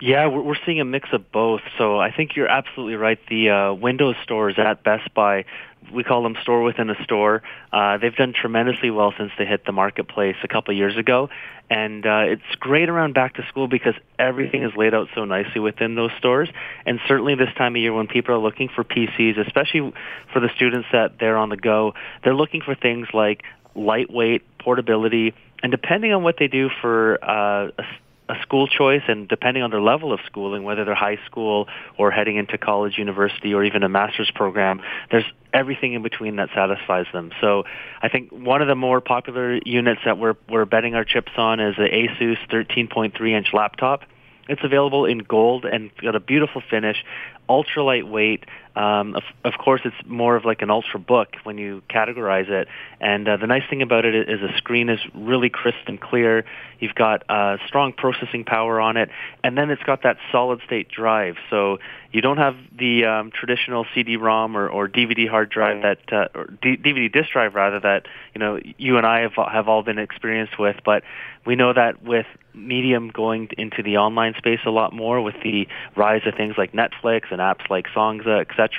Yeah, 0.00 0.28
we're 0.28 0.56
seeing 0.64 0.80
a 0.80 0.84
mix 0.84 1.10
of 1.12 1.30
both. 1.30 1.60
So 1.76 1.98
I 1.98 2.10
think 2.10 2.34
you're 2.34 2.48
absolutely 2.48 2.96
right. 2.96 3.18
The 3.28 3.50
uh, 3.50 3.72
Windows 3.74 4.16
stores 4.22 4.54
at 4.56 4.82
Best 4.82 5.12
Buy, 5.12 5.44
we 5.92 6.04
call 6.04 6.22
them 6.22 6.36
store 6.40 6.62
within 6.62 6.88
a 6.88 7.02
store. 7.04 7.42
Uh, 7.70 7.98
they've 7.98 8.14
done 8.14 8.32
tremendously 8.32 8.90
well 8.90 9.12
since 9.18 9.30
they 9.36 9.44
hit 9.44 9.66
the 9.66 9.72
marketplace 9.72 10.36
a 10.42 10.48
couple 10.48 10.72
of 10.72 10.78
years 10.78 10.96
ago, 10.96 11.28
and 11.68 12.06
uh, 12.06 12.22
it's 12.24 12.56
great 12.58 12.88
around 12.88 13.12
back 13.12 13.34
to 13.34 13.46
school 13.48 13.68
because 13.68 13.94
everything 14.18 14.62
is 14.62 14.72
laid 14.74 14.94
out 14.94 15.08
so 15.14 15.26
nicely 15.26 15.60
within 15.60 15.96
those 15.96 16.12
stores. 16.16 16.48
And 16.86 16.98
certainly 17.06 17.34
this 17.34 17.52
time 17.58 17.76
of 17.76 17.82
year 17.82 17.92
when 17.92 18.06
people 18.06 18.34
are 18.34 18.38
looking 18.38 18.70
for 18.74 18.84
PCs, 18.84 19.38
especially 19.38 19.92
for 20.32 20.40
the 20.40 20.48
students 20.56 20.88
that 20.92 21.18
they're 21.20 21.36
on 21.36 21.50
the 21.50 21.58
go, 21.58 21.92
they're 22.24 22.34
looking 22.34 22.62
for 22.62 22.74
things 22.74 23.08
like 23.12 23.42
lightweight, 23.74 24.42
portability, 24.58 25.34
and 25.62 25.70
depending 25.70 26.12
on 26.12 26.22
what 26.22 26.36
they 26.38 26.48
do 26.48 26.70
for 26.80 27.22
uh, 27.22 27.70
a, 27.78 27.84
a 28.30 28.42
school 28.42 28.68
choice 28.68 29.02
and 29.08 29.28
depending 29.28 29.62
on 29.62 29.70
their 29.70 29.80
level 29.80 30.12
of 30.12 30.20
schooling, 30.26 30.62
whether 30.62 30.84
they're 30.84 30.94
high 30.94 31.18
school 31.26 31.66
or 31.98 32.10
heading 32.10 32.36
into 32.36 32.56
college, 32.56 32.96
university, 32.96 33.52
or 33.52 33.64
even 33.64 33.82
a 33.82 33.88
master's 33.88 34.30
program, 34.34 34.80
there's 35.10 35.24
everything 35.52 35.94
in 35.94 36.02
between 36.02 36.36
that 36.36 36.48
satisfies 36.54 37.06
them. 37.12 37.32
So 37.40 37.64
I 38.02 38.08
think 38.08 38.30
one 38.30 38.62
of 38.62 38.68
the 38.68 38.76
more 38.76 39.00
popular 39.00 39.58
units 39.64 40.00
that 40.04 40.18
we're, 40.18 40.36
we're 40.48 40.64
betting 40.64 40.94
our 40.94 41.04
chips 41.04 41.32
on 41.36 41.60
is 41.60 41.76
the 41.76 41.88
Asus 41.88 42.38
13.3 42.50 43.30
inch 43.36 43.48
laptop. 43.52 44.02
It's 44.48 44.62
available 44.64 45.04
in 45.04 45.18
gold 45.18 45.64
and 45.64 45.90
got 45.96 46.16
a 46.16 46.20
beautiful 46.20 46.62
finish, 46.68 47.04
ultra 47.48 47.82
lightweight. 47.82 48.44
Um, 48.80 49.14
of, 49.14 49.24
of 49.44 49.52
course, 49.58 49.82
it's 49.84 49.96
more 50.06 50.36
of 50.36 50.46
like 50.46 50.62
an 50.62 50.70
ultra 50.70 50.98
book 50.98 51.36
when 51.42 51.58
you 51.58 51.82
categorize 51.90 52.48
it. 52.48 52.66
And 52.98 53.28
uh, 53.28 53.36
the 53.36 53.46
nice 53.46 53.64
thing 53.68 53.82
about 53.82 54.06
it 54.06 54.14
is 54.14 54.40
the 54.40 54.56
screen 54.56 54.88
is 54.88 54.98
really 55.14 55.50
crisp 55.50 55.86
and 55.86 56.00
clear. 56.00 56.46
You've 56.78 56.94
got 56.94 57.28
uh, 57.28 57.58
strong 57.66 57.92
processing 57.92 58.44
power 58.44 58.80
on 58.80 58.96
it, 58.96 59.10
and 59.44 59.58
then 59.58 59.68
it's 59.68 59.82
got 59.82 60.04
that 60.04 60.16
solid 60.32 60.60
state 60.64 60.88
drive. 60.88 61.36
So 61.50 61.76
you 62.10 62.22
don't 62.22 62.38
have 62.38 62.56
the 62.76 63.04
um, 63.04 63.30
traditional 63.32 63.84
CD-ROM 63.94 64.56
or, 64.56 64.66
or 64.68 64.88
DVD 64.88 65.28
hard 65.28 65.50
drive 65.50 65.82
that, 65.82 65.98
uh, 66.10 66.28
or 66.34 66.46
D- 66.62 66.78
DVD 66.78 67.12
disk 67.12 67.32
drive 67.32 67.54
rather 67.54 67.80
that 67.80 68.06
you 68.34 68.38
know 68.38 68.58
you 68.78 68.96
and 68.96 69.06
I 69.06 69.20
have 69.20 69.34
have 69.34 69.68
all 69.68 69.82
been 69.82 69.98
experienced 69.98 70.58
with. 70.58 70.76
But 70.84 71.02
we 71.44 71.54
know 71.54 71.72
that 71.72 72.02
with 72.02 72.26
Medium 72.54 73.10
going 73.10 73.48
into 73.56 73.82
the 73.82 73.98
online 73.98 74.34
space 74.36 74.60
a 74.66 74.70
lot 74.70 74.92
more 74.92 75.20
with 75.20 75.36
the 75.42 75.68
rise 75.96 76.22
of 76.26 76.34
things 76.34 76.54
like 76.58 76.72
Netflix 76.72 77.30
and 77.30 77.40
apps 77.40 77.68
like 77.70 77.86
Songza, 77.94 78.40
etc. 78.40 78.69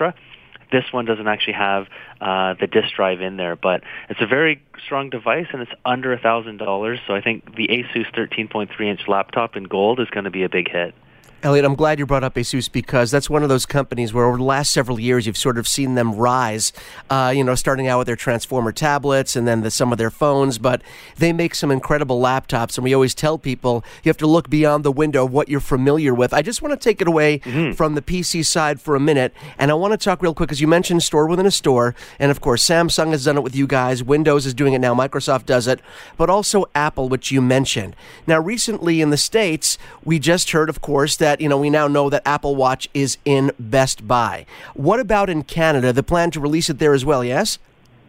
This 0.72 0.86
one 0.92 1.06
doesn't 1.06 1.28
actually 1.28 1.54
have 1.54 1.88
uh, 2.22 2.54
the 2.60 2.68
disk 2.68 2.96
drive 2.96 3.22
in 3.22 3.36
there, 3.36 3.56
but 3.56 3.84
it's 4.10 4.22
a 4.22 4.26
very 4.26 4.64
strong 4.86 5.10
device 5.10 5.48
and 5.52 5.62
it's 5.62 5.72
under 5.84 6.14
a 6.14 6.20
thousand 6.20 6.58
dollars. 6.58 7.00
So 7.08 7.14
I 7.14 7.22
think 7.22 7.56
the 7.56 7.68
Asus 7.68 8.10
13.3 8.16 8.70
inch 8.80 9.02
laptop 9.08 9.58
in 9.58 9.66
gold 9.66 10.00
is 10.00 10.10
going 10.10 10.24
to 10.24 10.32
be 10.32 10.44
a 10.44 10.50
big 10.50 10.70
hit. 10.72 10.96
Elliott, 11.44 11.66
I'm 11.66 11.74
glad 11.74 11.98
you 11.98 12.06
brought 12.06 12.24
up 12.24 12.36
Asus 12.36 12.72
because 12.72 13.10
that's 13.10 13.28
one 13.28 13.42
of 13.42 13.50
those 13.50 13.66
companies 13.66 14.14
where 14.14 14.26
over 14.26 14.38
the 14.38 14.44
last 14.44 14.72
several 14.72 15.00
years 15.00 15.26
you've 15.26 15.38
sort 15.38 15.58
of 15.58 15.68
seen 15.68 15.96
them 15.96 16.14
rise. 16.14 16.72
Uh, 17.10 17.34
you 17.36 17.44
know, 17.44 17.56
starting 17.56 17.88
out 17.88 17.98
with 17.98 18.06
their 18.06 18.16
transformer 18.16 18.72
tablets 18.72 19.36
and 19.36 19.48
then 19.48 19.62
the, 19.62 19.72
some 19.72 19.92
of 19.92 19.98
their 19.98 20.12
phones, 20.12 20.60
but 20.60 20.84
they 21.18 21.34
make 21.34 21.56
some 21.56 21.72
incredible 21.72 22.22
laptops. 22.22 22.78
And 22.78 22.84
we 22.84 22.94
always 22.94 23.16
tell 23.16 23.40
people 23.40 23.84
you 24.04 24.10
have 24.10 24.18
to 24.18 24.28
look 24.28 24.52
beyond 24.52 24.84
the 24.84 24.92
window 24.92 25.26
of 25.26 25.34
what 25.34 25.50
you're 25.50 25.60
familiar 25.60 26.14
with. 26.14 26.32
I 26.32 26.44
just 26.44 26.62
want 26.62 26.80
to 26.80 26.84
take 26.84 27.02
it 27.02 27.08
away 27.08 27.40
mm-hmm. 27.40 27.72
from 27.72 27.96
the 27.96 28.04
PC 28.04 28.46
side 28.46 28.80
for 28.80 28.96
a 28.96 29.00
minute, 29.00 29.34
and 29.58 29.72
I 29.72 29.74
want 29.74 29.94
to 29.94 29.98
talk 29.98 30.22
real 30.22 30.36
quick 30.36 30.52
as 30.52 30.62
you 30.62 30.68
mentioned 30.68 31.02
store 31.02 31.26
within 31.26 31.48
a 31.48 31.52
store, 31.52 31.96
and 32.20 32.30
of 32.30 32.40
course 32.40 32.64
Samsung 32.64 33.12
has 33.12 33.26
done 33.26 33.38
it 33.38 33.42
with 33.42 33.56
you 33.56 33.66
guys. 33.66 34.04
Windows 34.04 34.46
is 34.46 34.54
doing 34.54 34.74
it 34.74 34.80
now. 34.80 34.94
Microsoft 34.94 35.48
does 35.48 35.66
it, 35.66 35.80
but 36.18 36.30
also 36.30 36.66
Apple, 36.76 37.10
which 37.10 37.32
you 37.32 37.42
mentioned. 37.42 37.96
Now, 38.28 38.40
recently 38.40 39.02
in 39.02 39.10
the 39.10 39.18
states, 39.18 39.80
we 40.04 40.20
just 40.20 40.52
heard, 40.52 40.70
of 40.70 40.82
course, 40.82 41.16
that 41.18 41.31
that, 41.32 41.40
you 41.40 41.48
know, 41.48 41.58
we 41.58 41.70
now 41.70 41.88
know 41.88 42.10
that 42.10 42.22
Apple 42.26 42.58
Watch 42.58 42.90
is 42.94 43.18
in 43.24 43.52
Best 43.58 44.06
Buy. 44.06 44.46
What 44.74 45.00
about 45.00 45.30
in 45.30 45.44
Canada? 45.44 45.94
The 45.94 46.04
plan 46.04 46.30
to 46.32 46.42
release 46.42 46.70
it 46.70 46.78
there 46.78 46.94
as 46.94 47.06
well, 47.06 47.24
yes? 47.24 47.58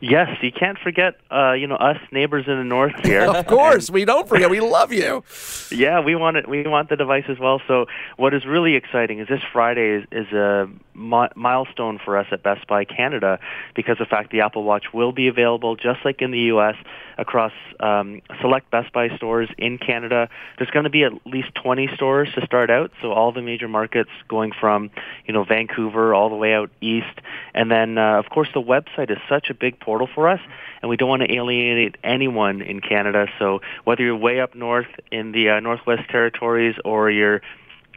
Yes, 0.01 0.37
you 0.43 0.51
can't 0.51 0.77
forget, 0.77 1.15
uh, 1.31 1.53
you 1.53 1.69
know, 1.69 1.77
us 1.77 1.99
neighbors 2.11 2.47
in 2.49 2.57
the 2.57 2.65
north 2.65 2.93
here. 3.05 3.23
of 3.23 3.47
course, 3.47 3.89
we 3.89 4.05
don't 4.05 4.29
forget. 4.29 4.51
We 4.51 4.59
love 4.59 4.93
you. 4.93 5.23
Yeah, 5.71 6.01
we 6.01 6.17
want 6.17 6.37
it. 6.37 6.49
We 6.49 6.67
want 6.67 6.89
the 6.89 6.97
device 6.97 7.27
as 7.29 7.39
well. 7.39 7.63
So, 7.69 7.87
what 8.17 8.35
is 8.35 8.45
really 8.45 8.75
exciting 8.75 9.21
is 9.21 9.29
this 9.29 9.43
Friday 9.53 9.99
is, 9.99 10.05
is 10.11 10.33
a 10.33 10.69
mi- 10.97 11.29
milestone 11.37 12.01
for 12.05 12.19
us 12.19 12.27
at 12.33 12.43
Best 12.43 12.67
Buy 12.67 12.85
Canada 12.85 13.39
because 13.77 13.99
the 13.99 14.05
fact 14.05 14.33
the 14.33 14.41
Apple 14.41 14.65
Watch 14.65 14.87
will 14.93 15.13
be 15.13 15.29
available 15.29 15.77
just 15.77 16.01
like 16.05 16.21
in 16.21 16.33
the 16.33 16.41
U.S. 16.55 16.75
across 17.19 17.53
um, 17.81 18.23
select 18.41 18.71
Best 18.71 18.93
Buy 18.93 19.15
stores 19.17 19.49
in 19.59 19.79
Canada. 19.79 20.29
There's 20.59 20.71
going 20.71 20.85
to 20.85 20.91
be 20.91 21.05
at 21.05 21.13
least 21.27 21.55
20 21.55 21.89
stores 21.95 22.29
to 22.35 22.45
start 22.47 22.71
out, 22.71 22.91
so 23.01 23.13
all 23.13 23.33
the 23.33 23.43
major 23.43 23.69
markets 23.69 24.11
going 24.29 24.53
from 24.59 24.91
you 25.27 25.33
know 25.33 25.45
Vancouver 25.45 26.15
all 26.15 26.29
the 26.29 26.37
way 26.37 26.55
out 26.55 26.71
east, 26.81 27.21
and 27.55 27.71
then 27.71 27.99
uh, 27.99 28.19
of 28.19 28.29
course 28.31 28.49
the 28.55 28.63
website 28.63 29.11
is 29.11 29.19
such 29.29 29.51
a 29.51 29.55
big 29.55 29.79
portal 29.81 30.09
for 30.15 30.29
us, 30.29 30.41
and 30.81 30.89
we 30.89 30.97
don't 30.97 31.09
want 31.09 31.23
to 31.23 31.33
alienate 31.33 31.97
anyone 32.03 32.63
in 32.63 32.81
Canada. 32.81 33.27
So 33.39 33.61
whether 33.85 34.03
you're 34.03 34.17
way 34.17 34.41
up 34.41 34.55
north 34.55 34.89
in 35.11 35.33
the 35.33 35.51
uh, 35.51 35.61
Northwest 35.61 36.09
Territories 36.11 36.77
or 36.85 37.11
you're 37.11 37.43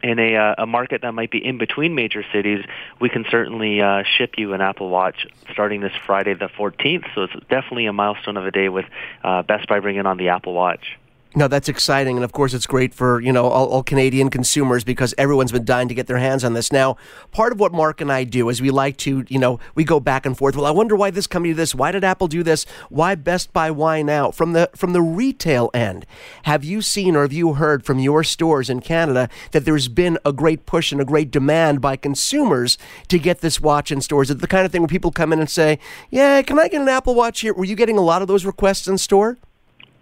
in 0.02 0.18
a, 0.18 0.36
uh, 0.36 0.54
a 0.58 0.66
market 0.66 1.02
that 1.02 1.12
might 1.12 1.30
be 1.30 1.44
in 1.44 1.58
between 1.58 1.94
major 1.94 2.24
cities, 2.32 2.64
we 3.00 3.08
can 3.08 3.24
certainly 3.30 3.80
uh, 3.80 4.02
ship 4.04 4.34
you 4.36 4.52
an 4.52 4.60
Apple 4.60 4.88
Watch 4.88 5.26
starting 5.52 5.80
this 5.80 5.92
Friday 6.06 6.34
the 6.34 6.48
14th. 6.48 7.04
So 7.14 7.22
it's 7.22 7.32
definitely 7.48 7.86
a 7.86 7.92
milestone 7.92 8.36
of 8.36 8.46
a 8.46 8.50
day 8.50 8.68
with 8.68 8.86
uh, 9.24 9.42
Best 9.42 9.68
Buy 9.68 9.80
bringing 9.80 10.06
on 10.06 10.16
the 10.16 10.28
Apple 10.28 10.52
Watch. 10.52 10.98
No, 11.36 11.48
that's 11.48 11.68
exciting, 11.68 12.16
and 12.16 12.24
of 12.24 12.32
course, 12.32 12.54
it's 12.54 12.66
great 12.66 12.94
for 12.94 13.20
you 13.20 13.30
know 13.30 13.46
all, 13.46 13.68
all, 13.68 13.82
Canadian 13.82 14.30
consumers 14.30 14.84
because 14.84 15.12
everyone's 15.18 15.52
been 15.52 15.66
dying 15.66 15.86
to 15.86 15.94
get 15.94 16.06
their 16.06 16.16
hands 16.16 16.44
on 16.44 16.54
this. 16.54 16.72
Now, 16.72 16.96
part 17.30 17.52
of 17.52 17.60
what 17.60 17.74
Mark 17.74 18.00
and 18.00 18.10
I 18.10 18.24
do 18.24 18.48
is 18.48 18.62
we 18.62 18.70
like 18.70 18.96
to 18.98 19.22
you 19.28 19.38
know 19.38 19.60
we 19.74 19.84
go 19.84 20.00
back 20.00 20.24
and 20.24 20.34
forth. 20.34 20.56
Well, 20.56 20.64
I 20.64 20.70
wonder 20.70 20.96
why 20.96 21.10
this 21.10 21.26
company 21.26 21.52
did 21.52 21.58
this. 21.58 21.74
Why 21.74 21.92
did 21.92 22.04
Apple 22.04 22.26
do 22.26 22.42
this? 22.42 22.64
Why 22.88 23.16
Best 23.16 23.52
Buy? 23.52 23.70
Why 23.70 24.00
now? 24.00 24.30
From 24.30 24.54
the 24.54 24.70
from 24.74 24.94
the 24.94 25.02
retail 25.02 25.68
end, 25.74 26.06
have 26.44 26.64
you 26.64 26.80
seen 26.80 27.14
or 27.14 27.20
have 27.20 27.34
you 27.34 27.52
heard 27.52 27.84
from 27.84 27.98
your 27.98 28.24
stores 28.24 28.70
in 28.70 28.80
Canada 28.80 29.28
that 29.50 29.66
there's 29.66 29.88
been 29.88 30.16
a 30.24 30.32
great 30.32 30.64
push 30.64 30.90
and 30.90 31.02
a 31.02 31.04
great 31.04 31.30
demand 31.30 31.82
by 31.82 31.96
consumers 31.96 32.78
to 33.08 33.18
get 33.18 33.42
this 33.42 33.60
watch 33.60 33.92
in 33.92 34.00
stores? 34.00 34.30
Is 34.30 34.36
it 34.36 34.40
the 34.40 34.46
kind 34.46 34.64
of 34.64 34.72
thing 34.72 34.80
where 34.80 34.88
people 34.88 35.12
come 35.12 35.34
in 35.34 35.40
and 35.40 35.50
say, 35.50 35.78
"Yeah, 36.08 36.40
can 36.40 36.58
I 36.58 36.68
get 36.68 36.80
an 36.80 36.88
Apple 36.88 37.14
Watch 37.14 37.40
here?" 37.40 37.52
Were 37.52 37.66
you 37.66 37.76
getting 37.76 37.98
a 37.98 38.00
lot 38.00 38.22
of 38.22 38.28
those 38.28 38.46
requests 38.46 38.88
in 38.88 38.96
store? 38.96 39.36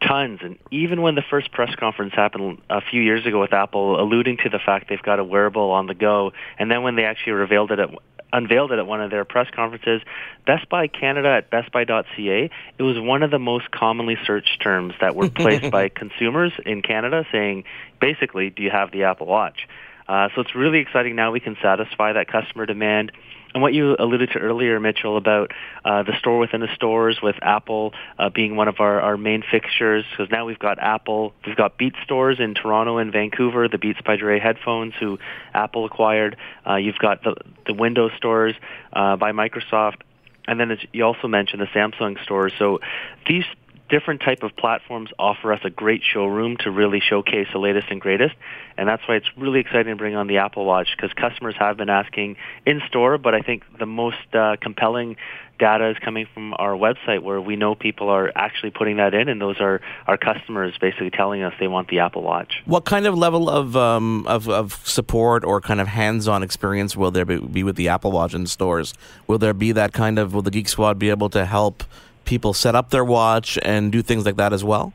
Tons. 0.06 0.40
And 0.42 0.58
even 0.70 1.02
when 1.02 1.14
the 1.14 1.22
first 1.28 1.52
press 1.52 1.74
conference 1.74 2.14
happened 2.14 2.60
a 2.70 2.80
few 2.80 3.00
years 3.00 3.26
ago 3.26 3.40
with 3.40 3.52
Apple, 3.52 4.00
alluding 4.00 4.38
to 4.44 4.48
the 4.48 4.58
fact 4.58 4.88
they've 4.88 5.00
got 5.02 5.18
a 5.18 5.24
wearable 5.24 5.70
on 5.70 5.86
the 5.86 5.94
go, 5.94 6.32
and 6.58 6.70
then 6.70 6.82
when 6.82 6.96
they 6.96 7.04
actually 7.04 7.32
revealed 7.32 7.70
it 7.70 7.78
at 7.78 7.90
unveiled 8.34 8.72
it 8.72 8.78
at 8.78 8.86
one 8.86 9.00
of 9.00 9.10
their 9.10 9.24
press 9.24 9.46
conferences, 9.54 10.02
Best 10.44 10.68
Buy 10.68 10.88
Canada 10.88 11.28
at 11.28 11.50
bestbuy.ca, 11.50 12.50
it 12.78 12.82
was 12.82 12.98
one 12.98 13.22
of 13.22 13.30
the 13.30 13.38
most 13.38 13.70
commonly 13.70 14.16
searched 14.26 14.60
terms 14.60 14.92
that 15.00 15.14
were 15.14 15.30
placed 15.30 15.70
by 15.70 15.88
consumers 15.94 16.52
in 16.66 16.82
Canada 16.82 17.24
saying, 17.30 17.62
basically, 18.00 18.50
do 18.50 18.62
you 18.62 18.70
have 18.70 18.90
the 18.90 19.04
Apple 19.04 19.28
Watch? 19.28 19.68
Uh, 20.08 20.28
so 20.34 20.42
it's 20.42 20.54
really 20.54 20.80
exciting 20.80 21.16
now 21.16 21.30
we 21.30 21.40
can 21.40 21.56
satisfy 21.62 22.12
that 22.12 22.26
customer 22.28 22.66
demand. 22.66 23.12
And 23.54 23.62
what 23.62 23.72
you 23.72 23.94
alluded 23.96 24.30
to 24.32 24.40
earlier, 24.40 24.80
Mitchell, 24.80 25.16
about 25.16 25.52
uh, 25.84 26.02
the 26.02 26.18
store 26.18 26.40
within 26.40 26.60
the 26.60 26.74
stores 26.74 27.20
with 27.22 27.36
Apple 27.40 27.94
uh, 28.18 28.28
being 28.28 28.56
one 28.56 28.66
of 28.66 28.80
our, 28.80 29.00
our 29.00 29.16
main 29.16 29.44
fixtures, 29.48 30.04
because 30.10 30.28
now 30.28 30.44
we've 30.44 30.58
got 30.58 30.80
Apple, 30.80 31.32
we've 31.46 31.56
got 31.56 31.78
Beats 31.78 31.96
stores 32.02 32.40
in 32.40 32.54
Toronto 32.54 32.98
and 32.98 33.12
Vancouver, 33.12 33.68
the 33.68 33.78
Beats 33.78 34.00
by 34.04 34.16
Dre 34.16 34.40
headphones, 34.40 34.94
who 34.98 35.20
Apple 35.54 35.84
acquired. 35.84 36.36
Uh, 36.68 36.74
you've 36.74 36.98
got 36.98 37.22
the, 37.22 37.36
the 37.64 37.74
Windows 37.74 38.10
stores 38.16 38.56
uh, 38.92 39.14
by 39.14 39.30
Microsoft. 39.30 40.00
And 40.48 40.58
then 40.58 40.76
you 40.92 41.04
also 41.04 41.28
mentioned 41.28 41.62
the 41.62 41.66
Samsung 41.66 42.22
stores. 42.24 42.52
So 42.58 42.80
these 43.28 43.44
different 43.88 44.20
type 44.22 44.42
of 44.42 44.56
platforms 44.56 45.10
offer 45.18 45.52
us 45.52 45.60
a 45.64 45.70
great 45.70 46.02
showroom 46.02 46.56
to 46.58 46.70
really 46.70 47.00
showcase 47.00 47.46
the 47.52 47.58
latest 47.58 47.88
and 47.90 48.00
greatest 48.00 48.34
and 48.76 48.88
that's 48.88 49.02
why 49.06 49.16
it's 49.16 49.28
really 49.36 49.60
exciting 49.60 49.92
to 49.92 49.96
bring 49.96 50.16
on 50.16 50.26
the 50.26 50.38
apple 50.38 50.64
watch 50.64 50.88
because 50.96 51.12
customers 51.14 51.54
have 51.58 51.76
been 51.76 51.90
asking 51.90 52.36
in 52.66 52.80
store 52.88 53.18
but 53.18 53.34
i 53.34 53.40
think 53.40 53.62
the 53.78 53.86
most 53.86 54.16
uh, 54.34 54.56
compelling 54.60 55.16
data 55.58 55.90
is 55.90 55.96
coming 55.98 56.26
from 56.32 56.54
our 56.54 56.72
website 56.72 57.22
where 57.22 57.40
we 57.40 57.56
know 57.56 57.74
people 57.74 58.08
are 58.08 58.32
actually 58.34 58.70
putting 58.70 58.96
that 58.96 59.14
in 59.14 59.28
and 59.28 59.40
those 59.40 59.60
are 59.60 59.80
our 60.06 60.16
customers 60.16 60.74
basically 60.80 61.10
telling 61.10 61.42
us 61.42 61.52
they 61.60 61.68
want 61.68 61.88
the 61.88 62.00
apple 62.00 62.22
watch. 62.22 62.62
What 62.64 62.84
kind 62.84 63.06
of 63.06 63.16
level 63.16 63.48
of 63.48 63.76
um, 63.76 64.26
of, 64.26 64.48
of 64.48 64.86
support 64.86 65.44
or 65.44 65.60
kind 65.60 65.80
of 65.80 65.88
hands-on 65.88 66.42
experience 66.42 66.96
will 66.96 67.10
there 67.10 67.24
be, 67.24 67.38
be 67.38 67.62
with 67.62 67.76
the 67.76 67.88
apple 67.88 68.12
watch 68.12 68.34
in 68.34 68.46
stores? 68.46 68.94
Will 69.26 69.38
there 69.38 69.54
be 69.54 69.72
that 69.72 69.92
kind 69.92 70.18
of 70.18 70.34
will 70.34 70.42
the 70.42 70.50
geek 70.50 70.68
squad 70.68 70.98
be 70.98 71.10
able 71.10 71.30
to 71.30 71.44
help 71.44 71.84
people 72.24 72.54
set 72.54 72.74
up 72.74 72.90
their 72.90 73.04
watch 73.04 73.58
and 73.62 73.92
do 73.92 74.02
things 74.02 74.24
like 74.24 74.36
that 74.36 74.52
as 74.52 74.64
well? 74.64 74.92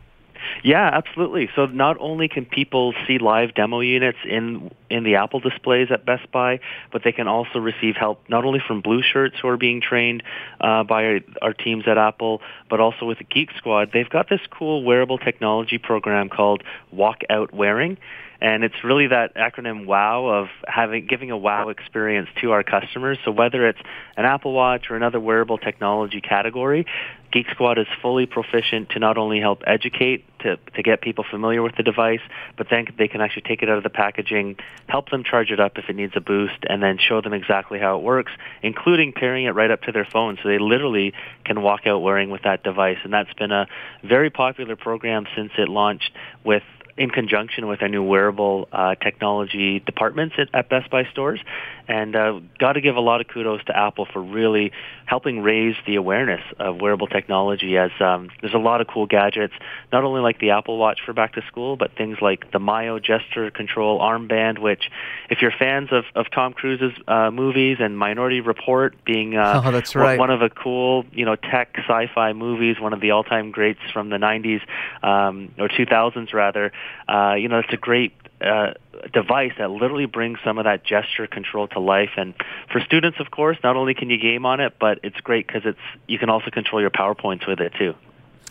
Yeah, 0.63 0.89
absolutely. 0.93 1.49
So 1.55 1.65
not 1.67 1.97
only 1.99 2.27
can 2.27 2.45
people 2.45 2.93
see 3.07 3.17
live 3.17 3.53
demo 3.53 3.79
units 3.79 4.17
in 4.25 4.71
in 4.89 5.03
the 5.03 5.15
Apple 5.15 5.39
displays 5.39 5.89
at 5.91 6.05
Best 6.05 6.29
Buy, 6.31 6.59
but 6.91 7.03
they 7.03 7.11
can 7.11 7.27
also 7.27 7.59
receive 7.59 7.95
help 7.95 8.23
not 8.27 8.43
only 8.43 8.59
from 8.65 8.81
Blue 8.81 9.01
Shirts 9.01 9.35
who 9.41 9.47
are 9.47 9.57
being 9.57 9.81
trained 9.81 10.23
uh, 10.59 10.83
by 10.83 11.05
our, 11.05 11.19
our 11.41 11.53
teams 11.53 11.83
at 11.87 11.97
Apple, 11.97 12.41
but 12.69 12.79
also 12.79 13.05
with 13.05 13.19
the 13.19 13.23
Geek 13.23 13.51
Squad. 13.57 13.91
They've 13.93 14.09
got 14.09 14.29
this 14.29 14.41
cool 14.49 14.83
wearable 14.83 15.17
technology 15.17 15.77
program 15.77 16.29
called 16.29 16.63
Walk 16.91 17.21
Out 17.29 17.53
Wearing 17.53 17.97
and 18.41 18.63
it's 18.63 18.83
really 18.83 19.07
that 19.07 19.35
acronym 19.35 19.85
WOW 19.85 20.27
of 20.27 20.47
having 20.65 21.05
giving 21.07 21.31
a 21.31 21.37
WOW 21.37 21.69
experience 21.69 22.29
to 22.41 22.51
our 22.51 22.63
customers. 22.63 23.17
So 23.25 23.31
whether 23.31 23.67
it's 23.67 23.79
an 24.15 24.25
Apple 24.25 24.53
Watch 24.53 24.89
or 24.89 24.95
another 24.95 25.19
wearable 25.19 25.57
technology 25.57 26.21
category, 26.21 26.85
Geek 27.31 27.47
Squad 27.51 27.77
is 27.77 27.85
fully 28.01 28.25
proficient 28.25 28.89
to 28.91 28.99
not 28.99 29.17
only 29.17 29.39
help 29.39 29.61
educate 29.67 30.25
to 30.39 30.57
to 30.75 30.81
get 30.81 31.01
people 31.01 31.25
familiar 31.29 31.61
with 31.61 31.75
the 31.75 31.83
device, 31.83 32.21
but 32.57 32.67
then 32.69 32.87
they 32.97 33.07
can 33.07 33.21
actually 33.21 33.43
take 33.43 33.61
it 33.61 33.69
out 33.69 33.77
of 33.77 33.83
the 33.83 33.89
packaging, 33.89 34.55
help 34.87 35.09
them 35.09 35.23
charge 35.23 35.51
it 35.51 35.59
up 35.59 35.77
if 35.77 35.89
it 35.89 35.95
needs 35.95 36.13
a 36.15 36.21
boost, 36.21 36.57
and 36.67 36.81
then 36.81 36.97
show 36.97 37.21
them 37.21 37.33
exactly 37.33 37.77
how 37.77 37.97
it 37.97 38.03
works, 38.03 38.31
including 38.63 39.11
pairing 39.11 39.45
it 39.45 39.51
right 39.51 39.69
up 39.69 39.81
to 39.81 39.91
their 39.91 40.05
phone, 40.05 40.37
so 40.41 40.47
they 40.47 40.59
literally 40.59 41.13
can 41.43 41.61
walk 41.61 41.85
out 41.85 41.99
wearing 41.99 42.29
with 42.29 42.43
that 42.43 42.63
device. 42.63 42.97
And 43.03 43.13
that's 43.13 43.33
been 43.33 43.51
a 43.51 43.67
very 44.03 44.29
popular 44.29 44.75
program 44.75 45.25
since 45.35 45.51
it 45.57 45.67
launched 45.67 46.11
with 46.43 46.63
in 46.99 47.09
conjunction 47.09 47.65
with 47.67 47.81
our 47.81 47.87
new 47.87 48.03
wearable 48.03 48.67
uh, 48.73 48.93
technology 48.95 49.79
departments 49.79 50.35
at, 50.37 50.49
at, 50.53 50.69
Best 50.69 50.91
Buy 50.91 51.05
stores. 51.05 51.39
And 51.87 52.13
uh, 52.13 52.41
got 52.59 52.73
to 52.73 52.81
give 52.81 52.97
a 52.97 52.99
lot 52.99 53.21
of 53.21 53.29
kudos 53.29 53.63
to 53.65 53.75
Apple 53.75 54.05
for 54.05 54.21
really 54.21 54.73
helping 55.05 55.41
raise 55.41 55.75
the 55.87 55.95
awareness 55.95 56.41
of 56.59 56.79
wearable 56.81 57.07
technology. 57.07 57.77
As 57.77 57.89
um, 58.01 58.29
there's 58.41 58.53
a 58.53 58.59
lot 58.59 58.81
of 58.81 58.87
cool 58.87 59.07
gadgets, 59.07 59.53
not 59.91 60.03
only 60.03 60.19
like 60.19 60.39
the 60.39 60.51
Apple 60.51 60.77
Watch 60.77 60.99
for 61.03 61.13
back 61.13 61.33
to 61.33 61.41
school, 61.47 61.77
but 61.77 61.95
things 61.97 62.17
like 62.21 62.51
the 62.51 62.59
Myo 62.59 62.99
gesture 62.99 63.49
control 63.49 63.99
armband. 63.99 64.59
Which, 64.59 64.91
if 65.31 65.41
you're 65.41 65.53
fans 65.57 65.89
of, 65.91 66.03
of 66.15 66.27
Tom 66.31 66.53
Cruise's 66.53 66.93
uh, 67.07 67.31
movies 67.31 67.77
and 67.79 67.97
Minority 67.97 68.41
Report 68.41 68.93
being 69.05 69.35
uh, 69.35 69.63
oh, 69.65 69.71
that's 69.71 69.95
right. 69.95 70.19
one 70.19 70.29
of 70.29 70.41
the 70.41 70.49
cool 70.49 71.05
you 71.11 71.25
know 71.25 71.37
tech 71.37 71.75
sci-fi 71.75 72.33
movies, 72.33 72.79
one 72.79 72.93
of 72.93 72.99
the 72.99 73.11
all-time 73.11 73.49
greats 73.49 73.79
from 73.93 74.09
the 74.09 74.17
90s 74.17 74.61
um, 75.01 75.51
or 75.57 75.69
2000s 75.69 76.33
rather 76.33 76.71
uh, 77.07 77.35
you 77.35 77.47
know, 77.47 77.59
it's 77.59 77.73
a 77.73 77.77
great 77.77 78.13
uh, 78.41 78.73
device 79.13 79.51
that 79.57 79.69
literally 79.69 80.05
brings 80.05 80.39
some 80.43 80.57
of 80.57 80.65
that 80.65 80.85
gesture 80.85 81.27
control 81.27 81.67
to 81.69 81.79
life. 81.79 82.11
And 82.17 82.33
for 82.71 82.79
students, 82.81 83.19
of 83.19 83.31
course, 83.31 83.57
not 83.63 83.75
only 83.75 83.93
can 83.93 84.09
you 84.09 84.17
game 84.17 84.45
on 84.45 84.59
it, 84.59 84.73
but 84.79 84.99
it's 85.03 85.19
great 85.21 85.47
because 85.47 85.63
it's 85.65 85.79
you 86.07 86.17
can 86.19 86.29
also 86.29 86.49
control 86.51 86.81
your 86.81 86.91
PowerPoints 86.91 87.47
with 87.47 87.59
it 87.59 87.73
too. 87.77 87.95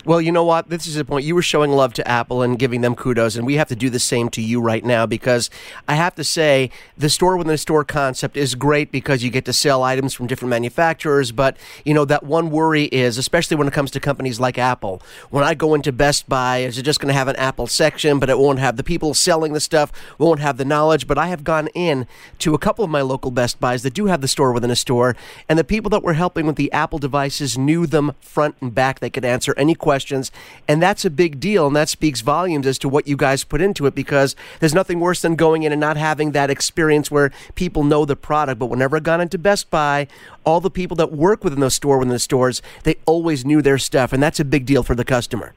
Well, 0.05 0.21
you 0.21 0.31
know 0.31 0.45
what? 0.45 0.69
This 0.69 0.87
is 0.87 0.95
the 0.95 1.03
point. 1.03 1.25
You 1.25 1.35
were 1.35 1.41
showing 1.41 1.71
love 1.71 1.93
to 1.95 2.07
Apple 2.07 2.41
and 2.41 2.57
giving 2.57 2.79
them 2.79 2.95
kudos, 2.95 3.35
and 3.35 3.45
we 3.45 3.55
have 3.55 3.67
to 3.67 3.75
do 3.75 3.89
the 3.89 3.99
same 3.99 4.29
to 4.29 4.41
you 4.41 4.61
right 4.61 4.83
now 4.83 5.05
because 5.05 5.49
I 5.89 5.95
have 5.95 6.15
to 6.15 6.23
say 6.23 6.71
the 6.97 7.09
store 7.09 7.35
within 7.35 7.53
a 7.53 7.57
store 7.57 7.83
concept 7.83 8.37
is 8.37 8.55
great 8.55 8.93
because 8.93 9.23
you 9.23 9.29
get 9.29 9.43
to 9.43 9.51
sell 9.51 9.83
items 9.83 10.13
from 10.13 10.27
different 10.27 10.51
manufacturers. 10.51 11.33
But, 11.33 11.57
you 11.83 11.93
know, 11.93 12.05
that 12.05 12.23
one 12.23 12.49
worry 12.49 12.85
is, 12.85 13.17
especially 13.17 13.57
when 13.57 13.67
it 13.67 13.73
comes 13.73 13.91
to 13.91 13.99
companies 13.99 14.39
like 14.39 14.57
Apple, 14.57 15.01
when 15.31 15.43
I 15.43 15.53
go 15.53 15.73
into 15.73 15.91
Best 15.91 16.29
Buy, 16.29 16.59
is 16.59 16.77
it 16.77 16.83
just 16.83 17.01
going 17.01 17.09
to 17.09 17.13
have 17.13 17.27
an 17.27 17.35
Apple 17.35 17.67
section, 17.67 18.19
but 18.19 18.29
it 18.29 18.39
won't 18.39 18.59
have 18.59 18.77
the 18.77 18.85
people 18.85 19.13
selling 19.13 19.51
the 19.51 19.59
stuff, 19.59 19.91
won't 20.17 20.39
have 20.39 20.55
the 20.55 20.63
knowledge? 20.63 21.07
But 21.07 21.17
I 21.17 21.27
have 21.27 21.43
gone 21.43 21.67
in 21.73 22.07
to 22.39 22.53
a 22.53 22.59
couple 22.59 22.85
of 22.85 22.89
my 22.89 23.01
local 23.01 23.31
Best 23.31 23.59
Buys 23.59 23.83
that 23.83 23.95
do 23.95 24.05
have 24.05 24.21
the 24.21 24.29
store 24.29 24.53
within 24.53 24.71
a 24.71 24.77
store, 24.77 25.17
and 25.49 25.59
the 25.59 25.65
people 25.65 25.89
that 25.89 26.03
were 26.03 26.13
helping 26.13 26.45
with 26.45 26.55
the 26.55 26.71
Apple 26.71 26.99
devices 26.99 27.57
knew 27.57 27.85
them 27.85 28.13
front 28.21 28.55
and 28.61 28.73
back. 28.73 29.01
They 29.01 29.09
could 29.09 29.25
answer 29.25 29.53
any 29.57 29.75
question 29.75 29.88
questions. 29.89 30.31
And 30.67 30.79
that's 30.83 31.03
a 31.03 31.09
big 31.09 31.39
deal. 31.39 31.65
And 31.65 31.75
that 31.75 31.89
speaks 31.89 32.21
volumes 32.21 32.67
as 32.67 32.77
to 32.77 32.87
what 32.87 33.07
you 33.07 33.17
guys 33.17 33.43
put 33.43 33.59
into 33.59 33.87
it 33.87 33.95
because 33.95 34.35
there's 34.59 34.75
nothing 34.75 34.99
worse 34.99 35.23
than 35.23 35.35
going 35.35 35.63
in 35.63 35.71
and 35.71 35.81
not 35.81 35.97
having 35.97 36.31
that 36.33 36.51
experience 36.51 37.09
where 37.09 37.31
people 37.55 37.83
know 37.83 38.05
the 38.05 38.15
product. 38.15 38.59
But 38.59 38.67
whenever 38.67 38.97
I 38.97 38.99
got 38.99 39.19
into 39.19 39.39
Best 39.39 39.71
Buy, 39.71 40.07
all 40.43 40.61
the 40.61 40.69
people 40.69 40.95
that 40.97 41.11
work 41.11 41.43
within 41.43 41.59
the 41.59 41.71
store, 41.71 41.97
within 41.97 42.13
the 42.13 42.19
stores, 42.19 42.61
they 42.83 42.97
always 43.07 43.43
knew 43.43 43.63
their 43.63 43.79
stuff. 43.79 44.13
And 44.13 44.21
that's 44.21 44.39
a 44.39 44.45
big 44.45 44.67
deal 44.67 44.83
for 44.83 44.93
the 44.93 45.03
customer. 45.03 45.55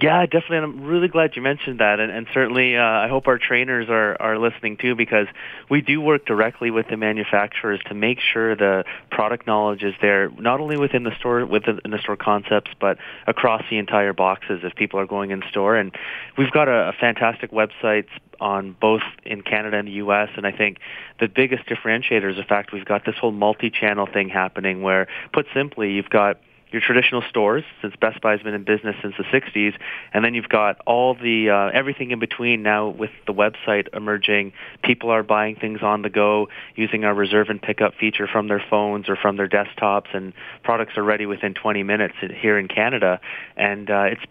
Yeah, 0.00 0.24
definitely. 0.24 0.56
And 0.56 0.64
I'm 0.64 0.84
really 0.84 1.08
glad 1.08 1.36
you 1.36 1.42
mentioned 1.42 1.80
that. 1.80 2.00
And, 2.00 2.10
and 2.10 2.26
certainly, 2.32 2.76
uh, 2.76 2.82
I 2.82 3.08
hope 3.08 3.28
our 3.28 3.36
trainers 3.36 3.88
are, 3.90 4.16
are 4.20 4.38
listening 4.38 4.78
too, 4.78 4.94
because 4.94 5.26
we 5.68 5.82
do 5.82 6.00
work 6.00 6.24
directly 6.24 6.70
with 6.70 6.88
the 6.88 6.96
manufacturers 6.96 7.78
to 7.88 7.94
make 7.94 8.18
sure 8.18 8.56
the 8.56 8.84
product 9.10 9.46
knowledge 9.46 9.82
is 9.82 9.94
there, 10.00 10.30
not 10.30 10.60
only 10.60 10.78
within 10.78 11.02
the 11.02 11.14
store, 11.18 11.44
within 11.44 11.78
the 11.84 11.98
store 11.98 12.16
concepts, 12.16 12.70
but 12.80 12.96
across 13.26 13.62
the 13.68 13.76
entire 13.76 14.14
boxes 14.14 14.60
if 14.62 14.74
people 14.76 14.98
are 14.98 15.06
going 15.06 15.30
in 15.30 15.42
store. 15.50 15.76
And 15.76 15.94
we've 16.38 16.52
got 16.52 16.68
a, 16.68 16.88
a 16.88 16.92
fantastic 16.98 17.50
website 17.50 18.06
on 18.40 18.74
both 18.80 19.02
in 19.24 19.42
Canada 19.42 19.76
and 19.76 19.86
the 19.86 19.92
U.S. 19.92 20.30
And 20.36 20.46
I 20.46 20.52
think 20.52 20.78
the 21.20 21.28
biggest 21.28 21.66
differentiator 21.66 22.30
is 22.30 22.36
the 22.38 22.44
fact 22.44 22.72
we've 22.72 22.84
got 22.84 23.04
this 23.04 23.16
whole 23.20 23.30
multi-channel 23.30 24.06
thing 24.06 24.30
happening 24.30 24.80
where, 24.80 25.06
put 25.34 25.46
simply, 25.52 25.92
you've 25.92 26.08
got 26.10 26.40
your 26.72 26.80
traditional 26.80 27.22
stores, 27.28 27.64
since 27.80 27.94
Best 27.96 28.20
Buy 28.20 28.32
has 28.32 28.40
been 28.40 28.54
in 28.54 28.64
business 28.64 28.96
since 29.02 29.14
the 29.16 29.24
60s, 29.24 29.74
and 30.12 30.24
then 30.24 30.34
you've 30.34 30.48
got 30.48 30.80
all 30.86 31.14
the 31.14 31.50
uh, 31.50 31.70
everything 31.72 32.10
in 32.10 32.18
between 32.18 32.62
now 32.62 32.88
with 32.88 33.10
the 33.26 33.34
website 33.34 33.94
emerging. 33.94 34.52
People 34.82 35.10
are 35.10 35.22
buying 35.22 35.56
things 35.56 35.82
on 35.82 36.02
the 36.02 36.10
go 36.10 36.48
using 36.74 37.04
our 37.04 37.14
reserve 37.14 37.48
and 37.50 37.60
pickup 37.60 37.94
feature 37.94 38.26
from 38.26 38.48
their 38.48 38.62
phones 38.70 39.08
or 39.08 39.16
from 39.16 39.36
their 39.36 39.48
desktops, 39.48 40.14
and 40.14 40.32
products 40.62 40.96
are 40.96 41.04
ready 41.04 41.26
within 41.26 41.54
20 41.54 41.82
minutes 41.82 42.14
here 42.40 42.58
in 42.58 42.68
Canada. 42.68 43.20
And 43.56 43.90
uh, 43.90 44.04
it's 44.12 44.22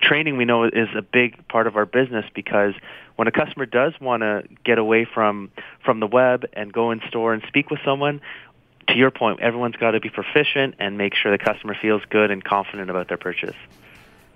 training 0.00 0.36
we 0.36 0.44
know 0.44 0.64
is 0.64 0.88
a 0.96 1.02
big 1.02 1.46
part 1.48 1.66
of 1.66 1.76
our 1.76 1.86
business 1.86 2.24
because 2.34 2.74
when 3.16 3.28
a 3.28 3.32
customer 3.32 3.66
does 3.66 3.92
want 4.00 4.22
to 4.22 4.42
get 4.64 4.78
away 4.78 5.04
from 5.04 5.50
from 5.84 6.00
the 6.00 6.06
web 6.06 6.44
and 6.54 6.72
go 6.72 6.90
in 6.90 7.00
store 7.08 7.32
and 7.32 7.42
speak 7.46 7.70
with 7.70 7.80
someone 7.84 8.20
to 8.88 8.94
your 8.94 9.10
point, 9.10 9.40
everyone's 9.40 9.76
got 9.76 9.92
to 9.92 10.00
be 10.00 10.10
proficient 10.10 10.76
and 10.78 10.98
make 10.98 11.14
sure 11.14 11.30
the 11.30 11.42
customer 11.42 11.76
feels 11.80 12.02
good 12.10 12.30
and 12.30 12.42
confident 12.42 12.90
about 12.90 13.08
their 13.08 13.16
purchase. 13.16 13.56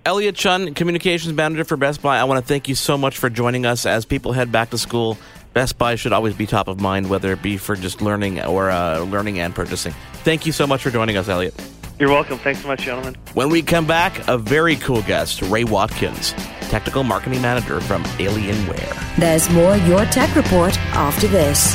Elliott 0.05 0.37
Chun, 0.37 0.75
Communications 0.75 1.35
Manager 1.35 1.65
for 1.65 1.77
Best 1.77 2.01
Buy, 2.01 2.19
I 2.19 2.25
want 2.25 2.41
to 2.41 2.47
thank 2.47 2.69
you 2.69 2.77
so 2.77 2.97
much 2.97 3.19
for 3.19 3.29
joining 3.29 3.67
us 3.67 3.87
as 3.87 4.05
people 4.05 4.33
head 4.33 4.53
back 4.53 4.71
to 4.71 4.79
school. 4.79 5.19
Best 5.53 5.79
Buy 5.79 5.97
should 5.97 6.13
always 6.13 6.35
be 6.35 6.47
top 6.47 6.69
of 6.69 6.81
mind, 6.81 7.11
whether 7.11 7.33
it 7.33 7.43
be 7.43 7.57
for 7.57 7.75
just 7.75 8.01
learning 8.01 8.41
or 8.41 8.71
uh, 8.71 9.01
learning 9.01 9.41
and 9.41 9.53
purchasing. 9.53 9.93
Thank 10.23 10.47
you 10.47 10.53
so 10.53 10.67
much 10.67 10.83
for 10.83 10.91
joining 10.91 11.17
us, 11.17 11.29
Elliott. 11.29 11.55
You're 11.99 12.11
welcome. 12.11 12.39
Thanks 12.39 12.61
so 12.61 12.69
much, 12.69 12.83
gentlemen. 12.83 13.17
When 13.35 13.49
we 13.49 13.63
come 13.63 13.87
back, 13.87 14.29
a 14.29 14.37
very 14.37 14.77
cool 14.77 15.03
guest, 15.03 15.43
Ray 15.43 15.65
Watkins, 15.65 16.33
Technical 16.69 17.03
Marketing 17.03 17.41
Manager 17.41 17.81
from 17.81 18.05
Alienware. 18.19 19.17
There's 19.17 19.51
more 19.51 19.77
Your 19.77 20.05
Tech 20.07 20.37
Report 20.37 20.77
after 20.95 21.27
this. 21.27 21.75